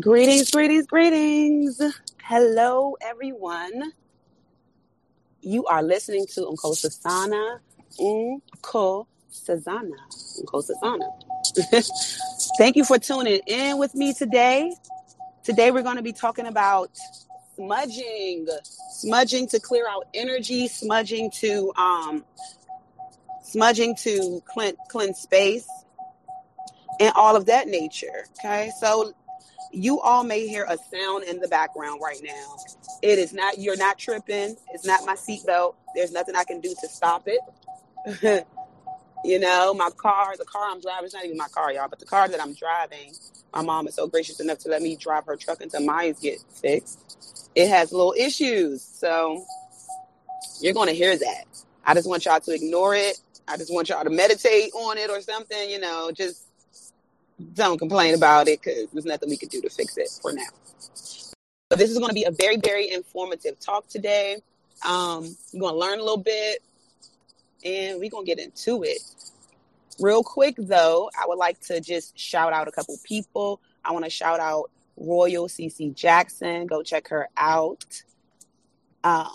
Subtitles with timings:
[0.00, 1.80] Greetings, greetings, greetings.
[2.24, 3.92] Hello, everyone.
[5.42, 7.58] You are listening to Nkosasana.
[8.00, 9.96] Unko Sasana.
[10.44, 11.06] Nkosasana.
[12.58, 14.74] Thank you for tuning in with me today.
[15.44, 16.90] Today, we're going to be talking about
[17.56, 18.48] smudging.
[18.92, 22.24] Smudging to clear out energy, smudging to um
[23.42, 25.68] smudging to cleanse, cleanse space
[27.00, 28.24] and all of that nature.
[28.38, 29.12] Okay, so
[29.72, 32.56] you all may hear a sound in the background right now.
[33.02, 34.56] It is not, you're not tripping.
[34.72, 35.74] It's not my seatbelt.
[35.94, 38.46] There's nothing I can do to stop it.
[39.24, 41.98] you know, my car, the car I'm driving, it's not even my car, y'all, but
[41.98, 43.12] the car that I'm driving,
[43.54, 46.38] my mom is so gracious enough to let me drive her truck until mine get
[46.50, 47.50] fixed.
[47.54, 48.82] It has little issues.
[48.82, 49.44] So
[50.60, 51.44] you're going to hear that.
[51.84, 53.20] I just want y'all to ignore it.
[53.48, 56.46] I just want y'all to meditate on it or something, you know, just
[57.42, 60.42] don't complain about it because there's nothing we can do to fix it for now.
[61.68, 64.42] But this is going to be a very, very informative talk today.
[64.86, 66.62] Um, we're going to learn a little bit
[67.64, 69.00] and we're going to get into it.
[70.00, 73.60] Real quick, though, I would like to just shout out a couple people.
[73.84, 76.66] I want to shout out Royal CC Jackson.
[76.66, 78.02] Go check her out.
[79.04, 79.28] Um,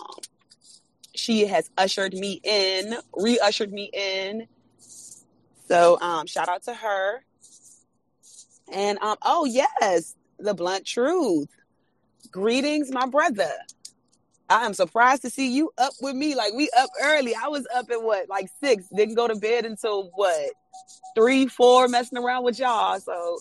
[1.14, 4.46] she has ushered me in, re ushered me in.
[5.68, 7.22] So, um, shout out to her.
[8.72, 11.48] And um, oh yes, the blunt truth.
[12.30, 13.50] Greetings, my brother.
[14.50, 16.34] I am surprised to see you up with me.
[16.34, 17.34] Like we up early.
[17.34, 18.88] I was up at what, like six.
[18.88, 20.50] Didn't go to bed until what,
[21.14, 22.98] three, four, messing around with y'all.
[23.00, 23.38] So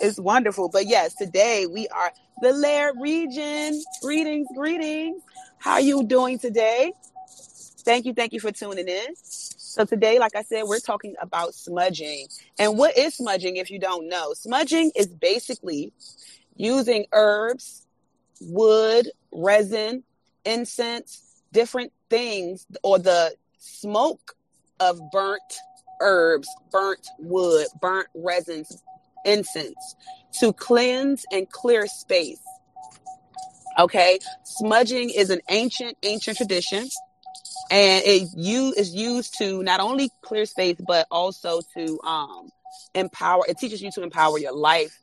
[0.00, 0.68] it's wonderful.
[0.68, 3.82] But yes, today we are the Laird region.
[4.02, 5.22] Greetings, greetings.
[5.58, 6.92] How you doing today?
[7.84, 9.14] Thank you, thank you for tuning in.
[9.72, 12.26] So today, like I said, we're talking about smudging.
[12.58, 14.34] And what is smudging if you don't know?
[14.34, 15.94] Smudging is basically
[16.56, 17.86] using herbs,
[18.42, 20.02] wood, resin,
[20.44, 24.34] incense, different things, or the smoke
[24.78, 25.40] of burnt
[26.02, 28.82] herbs, burnt wood, burnt resins,
[29.24, 29.96] incense
[30.38, 32.42] to cleanse and clear space.
[33.78, 36.90] Okay, smudging is an ancient, ancient tradition
[37.70, 42.50] and it you is used to not only clear space but also to um
[42.94, 44.98] empower it teaches you to empower your life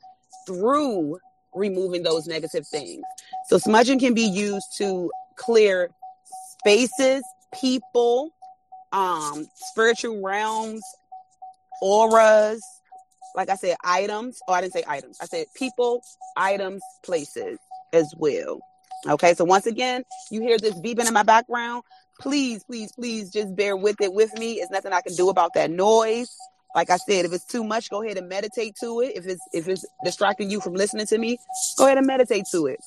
[0.46, 1.18] through
[1.54, 3.02] removing those negative things.
[3.48, 5.90] So smudging can be used to clear
[6.58, 7.22] spaces
[7.54, 8.30] people
[8.92, 10.82] um spiritual realms
[11.80, 12.62] auras
[13.34, 14.38] like i said items.
[14.46, 15.18] Oh i didn't say items.
[15.20, 16.02] I said people
[16.36, 17.58] items places
[17.92, 18.60] as well.
[19.08, 21.82] Okay so once again you hear this beeping in my background
[22.20, 24.54] please, please, please just bear with it with me.
[24.54, 26.30] It's nothing I can do about that noise.
[26.74, 29.16] Like I said, if it's too much, go ahead and meditate to it.
[29.16, 31.38] If it's if it's distracting you from listening to me,
[31.76, 32.78] go ahead and meditate to it.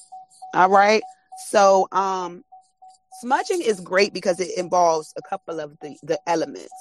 [0.54, 1.04] All right.
[1.50, 2.44] So um
[3.22, 6.72] smudging is great because it involves a couple of the, the elements.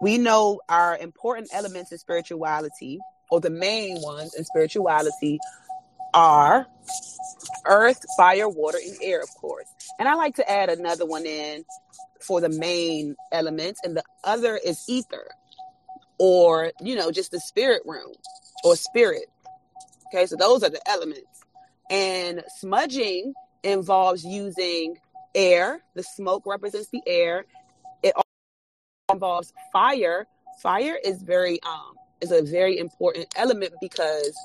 [0.00, 2.98] We know our important elements in spirituality,
[3.30, 5.38] or the main ones in spirituality,
[6.12, 6.66] are
[7.66, 9.66] earth, fire, water, and air, of course.
[9.98, 11.64] And I like to add another one in
[12.22, 15.28] for the main elements, and the other is ether,
[16.18, 18.12] or you know, just the spirit realm
[18.64, 19.26] or spirit.
[20.06, 21.44] Okay, so those are the elements.
[21.90, 24.96] And smudging involves using
[25.34, 25.80] air.
[25.94, 27.44] The smoke represents the air.
[28.02, 28.14] It
[29.10, 30.26] involves fire.
[30.62, 34.36] Fire is very um is a very important element because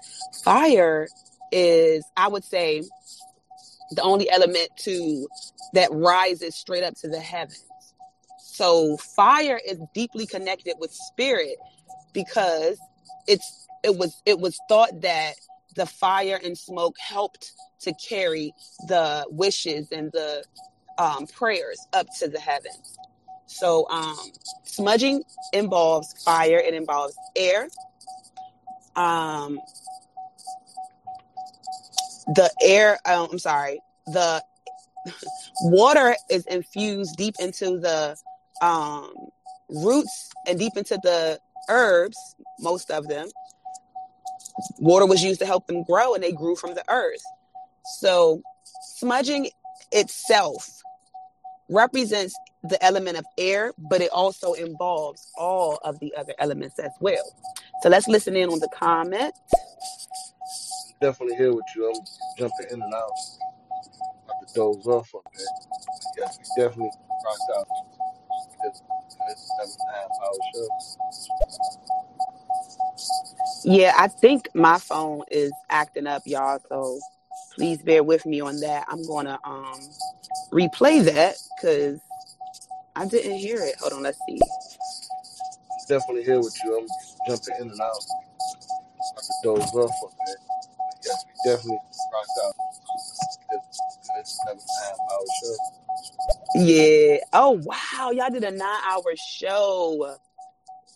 [0.44, 1.08] fire
[1.52, 2.82] is I would say
[3.92, 5.28] the only element to
[5.74, 7.64] that rises straight up to the heavens.
[8.58, 11.58] So fire is deeply connected with spirit
[12.12, 12.80] because
[13.28, 15.34] it's it was it was thought that
[15.76, 17.52] the fire and smoke helped
[17.82, 18.52] to carry
[18.88, 20.44] the wishes and the
[20.98, 22.98] um, prayers up to the heavens.
[23.46, 24.18] So um,
[24.64, 25.24] smudging
[25.54, 27.68] involves fire, it involves air.
[28.96, 29.60] Um,
[32.34, 34.44] the air, um, I'm sorry, the
[35.62, 38.18] water is infused deep into the
[38.62, 39.12] um,
[39.70, 41.40] roots and deep into the
[41.70, 42.18] herbs,
[42.60, 43.28] most of them.
[44.80, 47.22] Water was used to help them grow and they grew from the earth.
[48.00, 48.42] So,
[48.98, 49.50] smudging
[49.92, 50.68] itself
[51.70, 56.92] represents the element of air, but it also involves all of the other elements as
[57.00, 57.24] well.
[57.82, 59.34] So, let's listen in on the comment.
[61.00, 61.88] Definitely here with you.
[61.88, 62.02] I'm
[62.40, 63.12] jumping in and out.
[64.28, 65.68] I have to doze off on that.
[66.18, 66.92] Yes, we definitely
[67.24, 67.68] rocked out
[73.66, 76.60] Yeah, I think my phone is acting up, y'all.
[76.70, 77.00] So
[77.56, 78.86] please bear with me on that.
[78.90, 79.80] I'm gonna um
[80.52, 82.00] replay that because
[82.96, 83.76] I didn't hear it.
[83.82, 84.40] Hold on, let's see.
[85.90, 86.80] Definitely here with you.
[86.80, 86.88] I'm
[87.28, 88.06] jumping in and out.
[89.12, 89.92] About to doze off
[90.26, 90.38] bit.
[90.78, 91.80] But yes, we definitely
[92.14, 92.56] rocked out.
[96.56, 97.18] Yeah.
[97.34, 100.16] Oh wow, y'all did a nine hour show.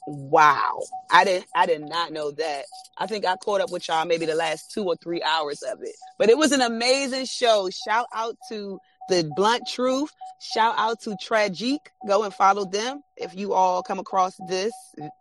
[0.08, 0.82] Wow.
[1.12, 2.66] I didn't I did not know that.
[2.98, 5.82] I think I caught up with y'all maybe the last two or three hours of
[5.82, 5.96] it.
[6.18, 7.70] But it was an amazing show.
[7.86, 10.10] Shout out to the blunt truth.
[10.40, 11.80] Shout out to Tragic.
[12.08, 14.74] Go and follow them if you all come across this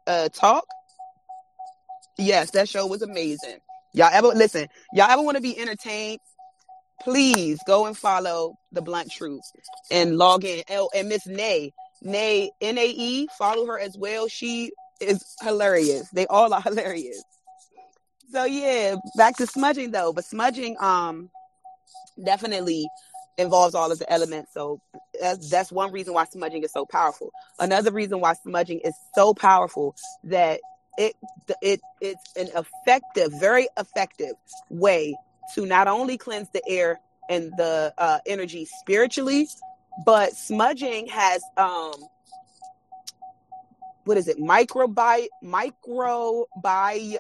[0.07, 0.65] uh talk.
[2.19, 3.59] Yes, that show was amazing.
[3.93, 6.21] Y'all ever listen, y'all ever want to be entertained?
[7.01, 9.43] Please go and follow the blunt truth
[9.91, 10.63] and log in.
[10.71, 14.29] Oh, and Miss Nay, Nay, N A E, follow her as well.
[14.29, 16.09] She is hilarious.
[16.11, 17.23] They all are hilarious.
[18.33, 20.13] So yeah, back to smudging though.
[20.13, 21.31] But smudging um
[22.23, 22.89] definitely
[23.39, 24.53] involves all of the elements.
[24.53, 24.81] So
[25.21, 27.31] that's, that's one reason why smudging is so powerful.
[27.59, 29.95] Another reason why smudging is so powerful
[30.25, 30.61] that
[30.99, 31.15] it
[31.63, 34.35] it it's an effective, very effective
[34.69, 35.17] way
[35.55, 39.49] to not only cleanse the air and the uh, energy spiritually,
[40.05, 41.95] but smudging has um
[44.05, 44.39] what is it?
[44.39, 47.17] Microbi microbi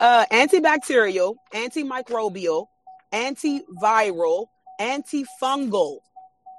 [0.00, 2.66] uh antibacterial antimicrobial
[3.12, 4.46] antiviral
[4.80, 5.98] antifungal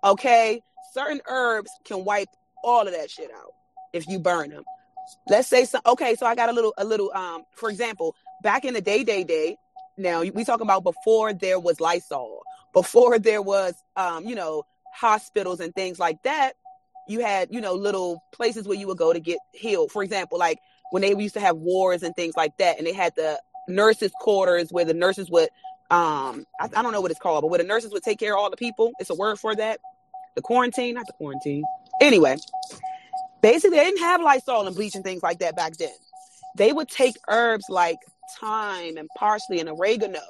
[0.03, 0.61] okay?
[0.93, 2.29] Certain herbs can wipe
[2.63, 3.53] all of that shit out
[3.93, 4.63] if you burn them
[5.29, 8.65] let's say some okay so i got a little a little um for example back
[8.65, 9.57] in the day day day
[9.97, 12.41] now we talk about before there was lysol
[12.73, 14.63] before there was um you know
[14.93, 16.53] hospitals and things like that
[17.07, 19.91] you had you know little places where you would go to get healed.
[19.91, 20.59] For example like
[20.91, 24.11] when they used to have wars and things like that and they had the nurses
[24.19, 25.49] quarters where the nurses would
[25.89, 28.33] um I, I don't know what it's called but where the nurses would take care
[28.33, 28.91] of all the people.
[28.99, 29.79] It's a word for that.
[30.35, 31.63] The quarantine not the quarantine.
[32.01, 32.37] Anyway
[33.41, 35.89] basically they didn't have lysol and bleach and things like that back then.
[36.55, 37.97] They would take herbs like
[38.39, 40.21] thyme and parsley and oregano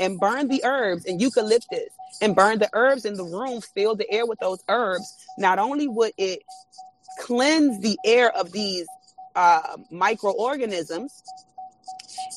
[0.00, 4.10] and burn the herbs and eucalyptus and burn the herbs in the room fill the
[4.10, 5.26] air with those herbs.
[5.38, 6.42] Not only would it
[7.20, 8.86] cleanse the air of these
[9.34, 11.22] uh, microorganisms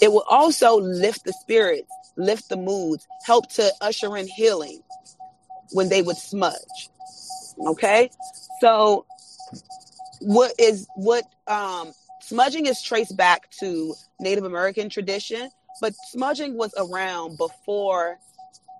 [0.01, 4.81] it will also lift the spirits lift the moods help to usher in healing
[5.71, 6.89] when they would smudge.
[7.59, 8.09] Okay?
[8.59, 9.05] So
[10.21, 15.49] what is what um smudging is traced back to Native American tradition,
[15.81, 18.17] but smudging was around before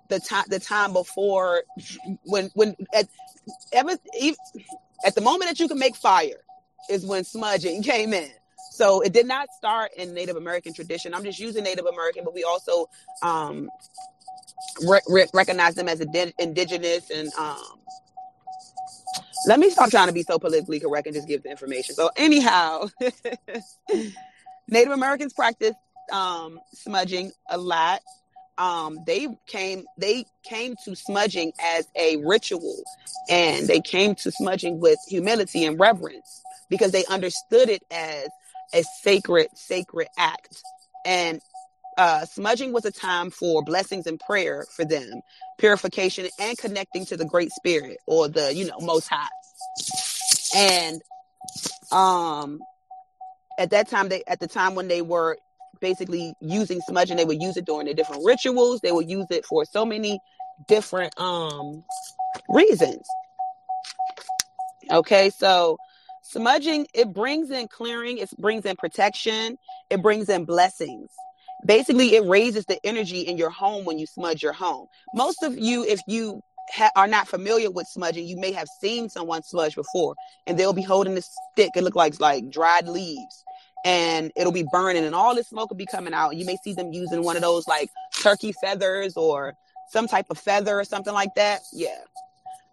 [0.08, 1.62] the time the time before
[2.24, 3.08] when when at
[3.72, 3.96] ever
[5.04, 6.42] at the moment that you can make fire
[6.90, 8.30] is when smudging came in.
[8.72, 11.14] So it did not start in Native American tradition.
[11.14, 12.88] I'm just using Native American, but we also
[13.22, 13.68] um,
[14.86, 17.80] re- re- recognize them as indigenous and um,
[19.46, 21.94] let me stop trying to be so politically correct and just give the information.
[21.94, 22.88] So, anyhow,
[24.68, 25.74] Native Americans practice
[26.12, 28.00] um, smudging a lot.
[28.58, 32.82] Um, they came they came to smudging as a ritual,
[33.30, 38.28] and they came to smudging with humility and reverence because they understood it as
[38.74, 40.62] a sacred sacred act.
[41.06, 41.40] And
[42.00, 45.20] uh, smudging was a time for blessings and prayer for them,
[45.58, 49.28] purification and connecting to the Great Spirit or the you know Most High.
[50.56, 51.02] And
[51.92, 52.58] um,
[53.58, 55.36] at that time, they at the time when they were
[55.82, 58.80] basically using smudging, they would use it during the different rituals.
[58.80, 60.18] They would use it for so many
[60.68, 61.84] different um
[62.48, 63.06] reasons.
[64.90, 65.76] Okay, so
[66.22, 69.58] smudging it brings in clearing, it brings in protection,
[69.90, 71.10] it brings in blessings
[71.66, 74.86] basically it raises the energy in your home when you smudge your home.
[75.14, 79.08] Most of you if you ha- are not familiar with smudging you may have seen
[79.08, 80.14] someone smudge before
[80.46, 83.44] and they'll be holding this stick it looks like like dried leaves
[83.84, 86.36] and it'll be burning and all this smoke will be coming out.
[86.36, 89.54] You may see them using one of those like turkey feathers or
[89.88, 91.60] some type of feather or something like that.
[91.72, 91.98] Yeah.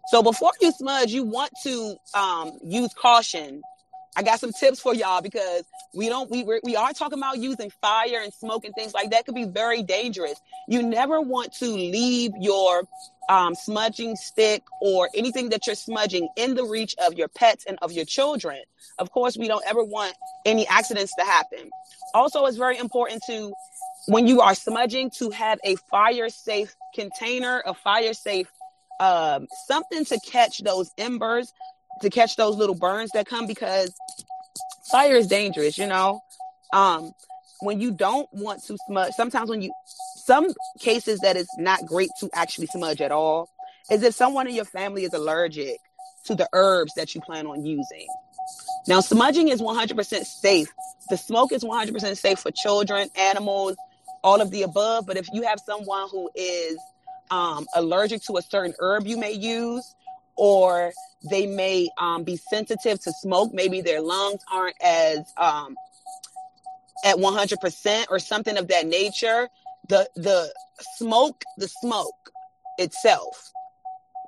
[0.08, 3.62] So before you smudge you want to um, use caution
[4.16, 7.70] I got some tips for y'all because we don't we we are talking about using
[7.80, 10.40] fire and smoke and things like that could be very dangerous.
[10.66, 12.82] You never want to leave your
[13.28, 17.78] um, smudging stick or anything that you're smudging in the reach of your pets and
[17.82, 18.58] of your children.
[18.98, 21.70] Of course, we don't ever want any accidents to happen.
[22.14, 23.52] Also, it's very important to
[24.06, 28.50] when you are smudging to have a fire safe container, a fire safe
[29.00, 31.52] um, something to catch those embers
[32.02, 33.92] to catch those little burns that come because
[34.90, 36.20] fire is dangerous, you know.
[36.72, 37.12] Um,
[37.60, 39.72] when you don't want to smudge, sometimes when you,
[40.16, 40.46] some
[40.78, 43.48] cases that is not great to actually smudge at all
[43.90, 45.78] is if someone in your family is allergic
[46.24, 48.06] to the herbs that you plan on using.
[48.86, 50.68] Now, smudging is 100% safe.
[51.10, 53.76] The smoke is 100% safe for children, animals,
[54.22, 55.06] all of the above.
[55.06, 56.78] But if you have someone who is
[57.30, 59.94] um, allergic to a certain herb you may use,
[60.36, 60.92] or
[61.30, 65.76] they may um, be sensitive to smoke, maybe their lungs aren't as um,
[67.04, 69.48] at 100% or something of that nature,
[69.88, 70.52] the the
[70.96, 72.30] smoke, the smoke
[72.78, 73.52] itself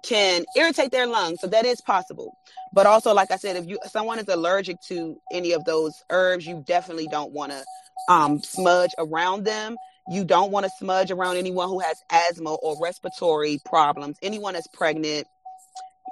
[0.02, 1.40] can irritate their lungs.
[1.40, 2.36] So that is possible.
[2.72, 6.46] But also, like I said, if you someone is allergic to any of those herbs,
[6.46, 7.64] you definitely don't want to
[8.08, 9.76] um, smudge around them.
[10.08, 14.66] You don't want to smudge around anyone who has asthma or respiratory problems, anyone that's
[14.68, 15.26] pregnant.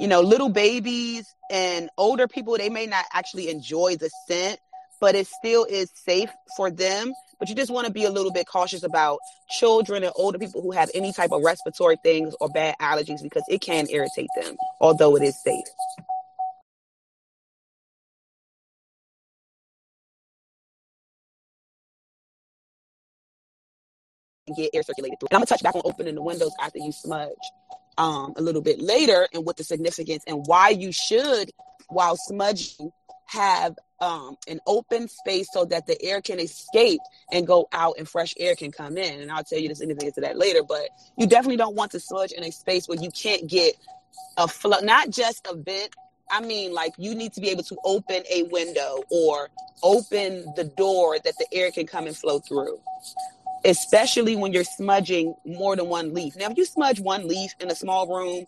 [0.00, 4.60] You know, little babies and older people, they may not actually enjoy the scent,
[5.00, 7.12] but it still is safe for them.
[7.40, 9.18] But you just want to be a little bit cautious about
[9.50, 13.42] children and older people who have any type of respiratory things or bad allergies because
[13.48, 15.64] it can irritate them, although it is safe.
[24.56, 25.28] Get air circulated through.
[25.30, 27.34] And I'm gonna touch back on opening the windows after you smudge
[27.98, 31.50] um, a little bit later and what the significance and why you should,
[31.88, 32.90] while smudging,
[33.26, 37.00] have um, an open space so that the air can escape
[37.32, 39.20] and go out and fresh air can come in.
[39.20, 40.62] And I'll tell you the significance of that later.
[40.62, 40.88] But
[41.18, 43.74] you definitely don't want to smudge in a space where you can't get
[44.38, 45.94] a flow, not just a vent.
[46.30, 49.48] I mean, like you need to be able to open a window or
[49.82, 52.78] open the door that the air can come and flow through.
[53.64, 56.36] Especially when you're smudging more than one leaf.
[56.36, 58.46] Now, if you smudge one leaf in a small room,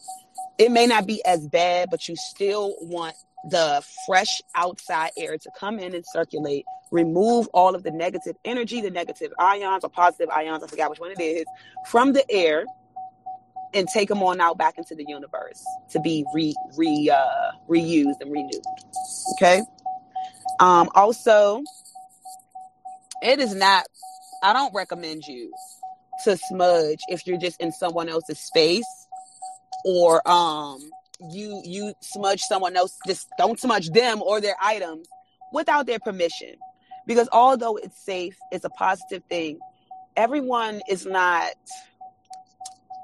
[0.59, 3.17] it may not be as bad, but you still want
[3.49, 8.81] the fresh outside air to come in and circulate, remove all of the negative energy,
[8.81, 11.47] the negative ions or positive ions, I forgot which one it is,
[11.87, 12.65] from the air
[13.73, 18.21] and take them on out back into the universe to be re, re uh, reused
[18.21, 18.63] and renewed.
[19.33, 19.63] Okay.
[20.59, 21.63] Um, also,
[23.23, 23.87] it is not,
[24.43, 25.53] I don't recommend you
[26.25, 28.87] to smudge if you're just in someone else's space
[29.85, 30.79] or um
[31.31, 35.07] you you smudge someone else just don't smudge them or their items
[35.53, 36.55] without their permission.
[37.07, 39.59] Because although it's safe it's a positive thing
[40.17, 41.53] everyone is not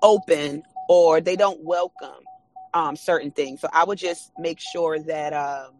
[0.02, 2.24] open or they don't welcome
[2.74, 3.60] um, certain things.
[3.60, 5.72] So i would just make sure that um,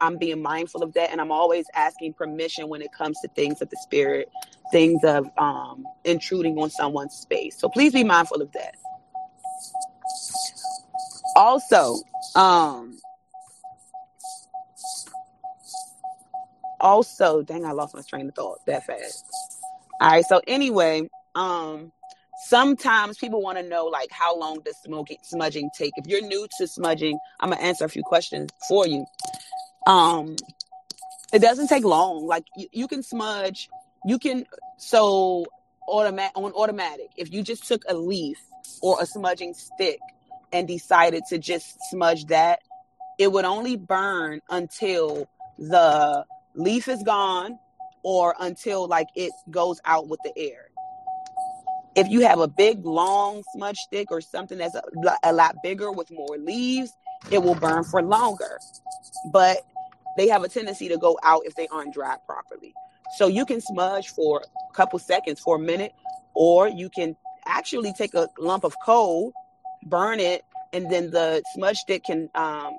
[0.00, 3.60] i'm being mindful of that and i'm always asking permission when it comes to things
[3.62, 4.30] of the spirit
[4.70, 7.58] things of um, intruding on someone's space.
[7.58, 8.74] So please be mindful of that.
[11.36, 11.96] Also
[12.34, 12.98] um
[16.80, 19.24] also dang i lost my train of thought that fast.
[20.00, 21.92] All right so anyway um
[22.46, 25.92] sometimes people want to know like how long does smoking smudging take?
[25.96, 29.04] If you're new to smudging i'm gonna answer a few questions for you.
[29.86, 30.36] Um
[31.32, 32.26] it doesn't take long.
[32.26, 33.68] Like you, you can smudge
[34.04, 34.46] you can
[34.78, 35.46] so
[35.88, 38.38] automatic on automatic if you just took a leaf
[38.82, 40.00] or a smudging stick
[40.52, 42.60] and decided to just smudge that,
[43.18, 46.24] it would only burn until the
[46.54, 47.58] leaf is gone
[48.02, 50.68] or until like it goes out with the air.
[51.94, 54.82] If you have a big long smudge stick or something that's a,
[55.24, 56.92] a lot bigger with more leaves,
[57.30, 58.58] it will burn for longer.
[59.32, 59.58] But
[60.16, 62.74] they have a tendency to go out if they aren't dried properly.
[63.16, 65.92] So you can smudge for a couple seconds, for a minute,
[66.34, 69.32] or you can actually take a lump of coal
[69.86, 72.76] burn it, and then the smudge stick can um,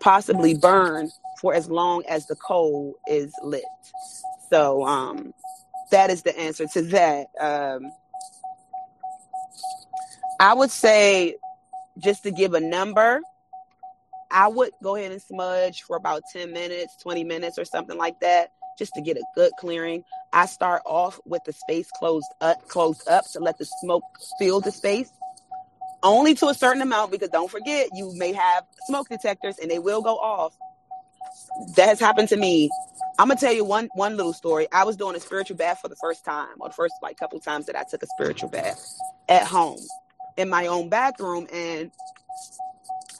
[0.00, 1.10] possibly burn
[1.40, 3.64] for as long as the coal is lit.
[4.50, 5.34] So um,
[5.90, 7.26] that is the answer to that.
[7.40, 7.90] Um,
[10.38, 11.36] I would say,
[11.98, 13.20] just to give a number,
[14.30, 18.20] I would go ahead and smudge for about 10 minutes, 20 minutes, or something like
[18.20, 20.04] that, just to get a good clearing.
[20.32, 24.02] I start off with the space closed up, closed up to let the smoke
[24.38, 25.10] fill the space
[26.02, 29.78] only to a certain amount because don't forget you may have smoke detectors and they
[29.78, 30.56] will go off.
[31.76, 32.70] That has happened to me.
[33.18, 34.68] I'm gonna tell you one one little story.
[34.72, 37.40] I was doing a spiritual bath for the first time or the first like couple
[37.40, 38.78] times that i took a spiritual bath
[39.28, 39.78] at home
[40.36, 41.90] in my own bathroom and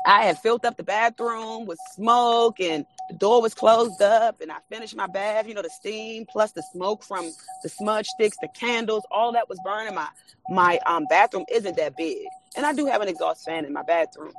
[0.07, 4.51] i had filled up the bathroom with smoke and the door was closed up and
[4.51, 7.31] i finished my bath you know the steam plus the smoke from
[7.63, 10.09] the smudge sticks the candles all that was burning my
[10.51, 13.83] my um, bathroom isn't that big and I do have an exhaust fan in my
[13.83, 14.33] bathroom.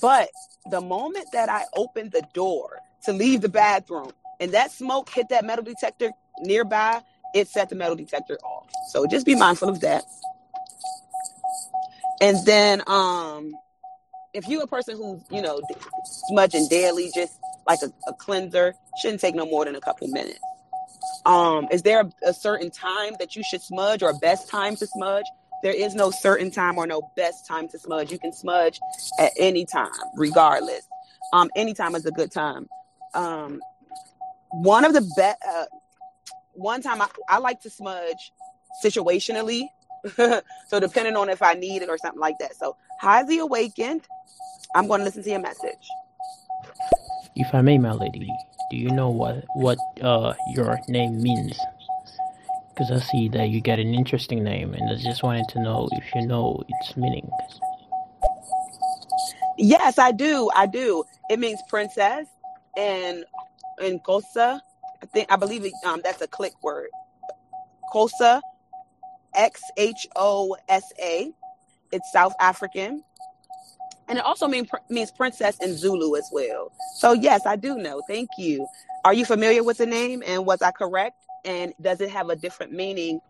[0.00, 0.30] But
[0.70, 5.28] the moment that I opened the door to leave the bathroom and that smoke hit
[5.30, 7.02] that metal detector nearby,
[7.34, 8.68] it set the metal detector off.
[8.90, 10.04] So just be mindful of that.
[12.20, 13.52] And then, um,
[14.32, 15.60] if you're a person who's, you know,
[16.04, 20.40] smudging daily, just like a, a cleanser, shouldn't take no more than a couple minutes.
[21.24, 24.86] Um, is there a, a certain time that you should smudge or best time to
[24.86, 25.24] smudge?
[25.62, 28.12] There is no certain time or no best time to smudge.
[28.12, 28.78] You can smudge
[29.18, 30.86] at any time, regardless.
[31.32, 32.68] Um, anytime is a good time.
[33.14, 33.60] Um,
[34.50, 35.64] one of the best, uh,
[36.52, 38.32] one time I, I like to smudge
[38.84, 39.68] situationally.
[40.16, 42.54] so depending on if I need it or something like that.
[42.54, 44.02] So highly awakened,
[44.74, 45.88] I'm going to listen to your message.
[47.36, 48.32] If I may, my lady,
[48.70, 51.58] do you know what what uh your name means?
[52.70, 55.88] Because I see that you get an interesting name, and I just wanted to know
[55.92, 57.30] if you know its meaning.
[59.58, 60.50] Yes, I do.
[60.54, 61.04] I do.
[61.30, 62.26] It means princess,
[62.76, 63.24] and
[63.80, 64.60] in Kosa.
[65.02, 66.88] I think I believe it, um that's a click word.
[67.92, 68.40] Kosa,
[69.34, 71.32] X H O S A.
[71.92, 73.02] It's South African.
[74.08, 76.72] And it also mean, means princess in Zulu as well.
[76.96, 78.00] So, yes, I do know.
[78.08, 78.66] Thank you.
[79.04, 81.16] Are you familiar with the name and was I correct?
[81.44, 83.20] And does it have a different meaning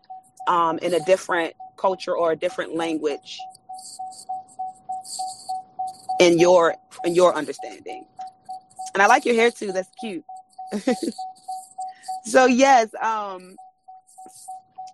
[0.47, 3.39] um, in a different culture or a different language
[6.19, 8.05] in your in your understanding?
[8.93, 9.71] And I like your hair too.
[9.71, 10.25] That's cute.
[12.23, 13.55] so yes, um,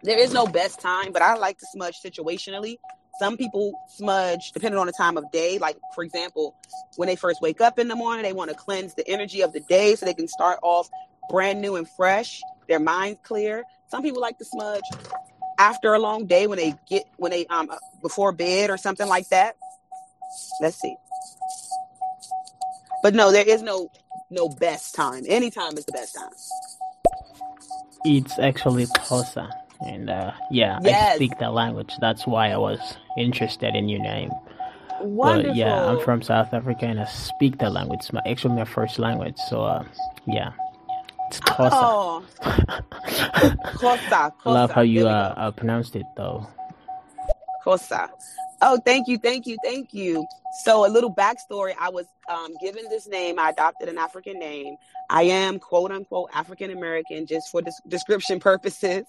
[0.02, 2.78] there is no best time, but I like to smudge situationally.
[3.24, 5.58] Some people smudge depending on the time of day.
[5.58, 6.58] Like, for example,
[6.98, 9.53] when they first wake up in the morning, they want to cleanse the energy of
[9.53, 10.89] the day so they can start off
[11.30, 13.63] brand new and fresh, their mind clear.
[13.88, 14.84] Some people like to smudge
[15.58, 19.30] after a long day when they get when they um before bed or something like
[19.30, 19.56] that.
[20.60, 20.98] Let's see.
[23.03, 23.89] But no, there is no
[24.32, 25.24] no best time.
[25.30, 26.32] Any time is the best time.
[28.03, 29.62] It's actually Xhosa.
[29.86, 31.14] And uh, yeah, Yes.
[31.14, 31.94] I speak that language.
[32.00, 32.79] That's why I was
[33.18, 34.31] interested in your name.
[35.01, 35.50] Wonderful.
[35.50, 38.00] But yeah, I'm from South Africa and I speak that language.
[38.01, 39.36] It's my actually my first language.
[39.50, 39.84] So uh,
[40.25, 40.51] yeah,
[41.27, 41.70] it's Xhosa.
[41.74, 44.31] Oh, Xhosa.
[44.46, 46.48] I love how you uh, uh, pronounced it though.
[47.66, 48.10] Xhosa.
[48.62, 50.25] Oh, thank you, thank you, thank you.
[50.64, 53.40] So, a little backstory: I was um, given this name.
[53.40, 54.75] I adopted an African name.
[55.09, 59.05] I am quote unquote African American, just for des- description purposes.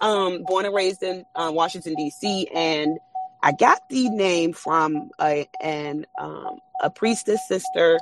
[0.00, 2.98] Um, born and raised in uh, Washington D.C., and
[3.42, 7.98] I got the name from a an um, a priestess sister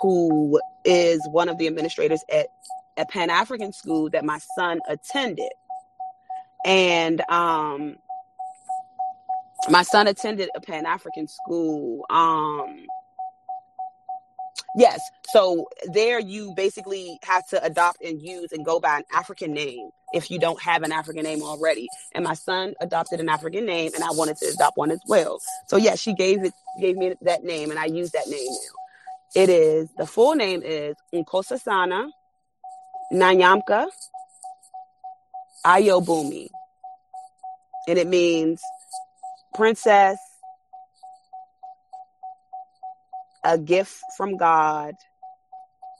[0.00, 2.48] who is one of the administrators at
[2.96, 5.50] a Pan African school that my son attended,
[6.64, 7.96] and um,
[9.70, 12.04] my son attended a Pan African school.
[12.10, 12.86] Um,
[14.76, 15.00] yes,
[15.32, 19.90] so there you basically have to adopt and use and go by an African name
[20.12, 21.88] if you don't have an African name already.
[22.14, 25.38] And my son adopted an African name, and I wanted to adopt one as well.
[25.68, 29.42] So yeah, she gave it gave me that name, and I use that name now.
[29.42, 32.10] It is the full name is Nkosasana
[33.12, 33.88] Nanyamka
[35.64, 36.48] Ayobumi,
[37.86, 38.60] and it means
[39.54, 40.18] princess,
[43.44, 44.94] a gift from God,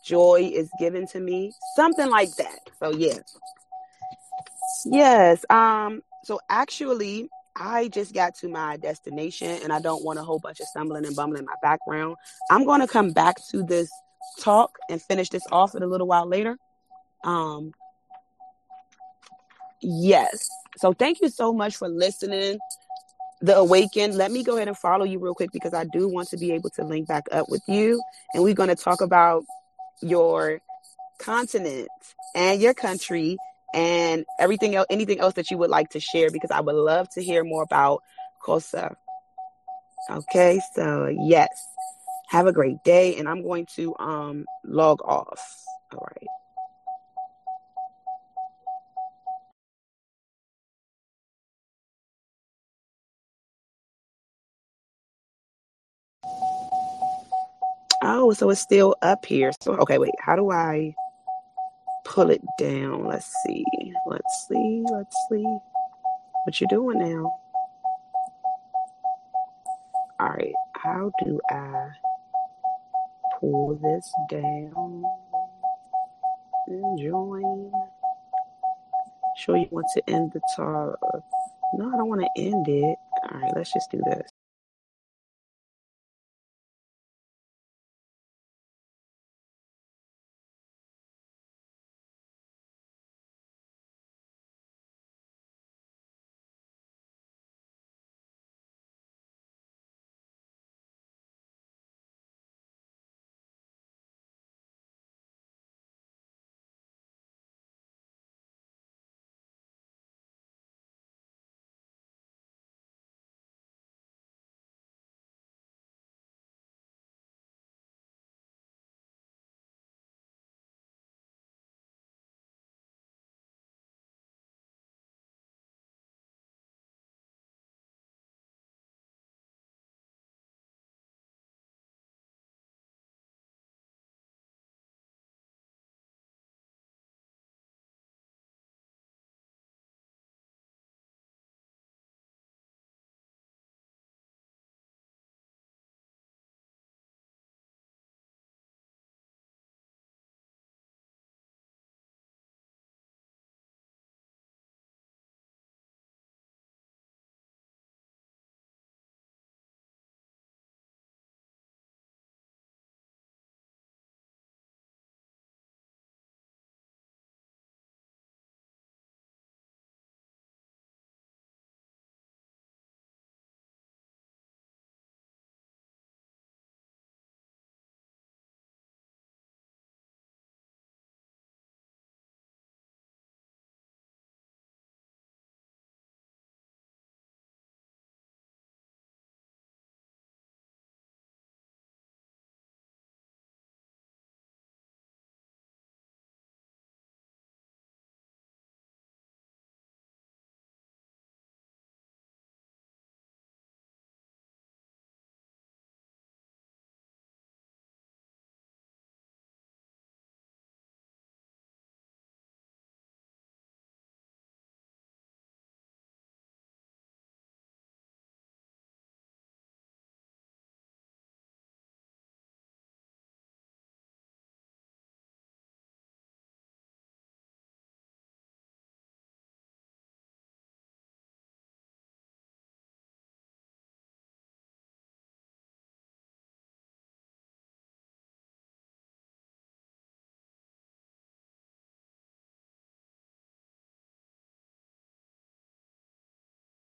[0.04, 2.58] joy is given to me, something like that.
[2.78, 3.18] So yeah.
[4.86, 5.44] Yes.
[5.50, 10.38] Um, so actually I just got to my destination and I don't want a whole
[10.38, 12.16] bunch of stumbling and bumbling in my background.
[12.50, 13.90] I'm gonna come back to this
[14.40, 16.56] talk and finish this off in a little while later.
[17.24, 17.72] Um
[19.82, 20.48] yes.
[20.78, 22.58] So thank you so much for listening
[23.40, 26.28] the awakened let me go ahead and follow you real quick because i do want
[26.28, 28.02] to be able to link back up with you.
[28.34, 29.44] And we're going to talk about
[30.02, 30.60] your
[31.18, 31.88] continent
[32.34, 33.36] and your country
[33.74, 37.08] and everything else anything else that you would like to share because i would love
[37.10, 38.02] to hear more about
[38.44, 38.94] kosa
[40.10, 41.48] okay so yes.
[42.28, 45.40] Have a great day and i'm going to um log off.
[45.92, 46.39] All right
[58.02, 60.94] oh so it's still up here so okay wait how do i
[62.10, 63.06] pull it down.
[63.06, 63.64] Let's see.
[64.06, 64.84] Let's see.
[64.90, 65.44] Let's see.
[66.44, 67.38] What you doing now?
[70.18, 70.52] All right.
[70.74, 71.90] How do I
[73.38, 75.04] pull this down
[76.66, 77.72] and join?
[79.36, 80.98] Sure you want to end the talk.
[81.74, 82.98] No, I don't want to end it.
[83.30, 84.28] All right, let's just do this.